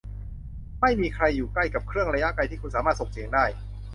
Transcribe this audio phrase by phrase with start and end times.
[0.81, 3.45] ไม่มีใครอยู่ใกล้กับเครื่องระยะไกลที่คุณสามารถส่งเสียงได้?